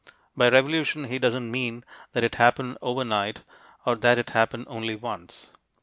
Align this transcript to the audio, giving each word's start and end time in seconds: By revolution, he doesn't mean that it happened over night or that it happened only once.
By 0.35 0.49
revolution, 0.49 1.03
he 1.03 1.19
doesn't 1.19 1.51
mean 1.51 1.85
that 2.13 2.23
it 2.23 2.33
happened 2.33 2.79
over 2.81 3.03
night 3.03 3.41
or 3.85 3.95
that 3.97 4.17
it 4.17 4.31
happened 4.31 4.65
only 4.67 4.95
once. 4.95 5.51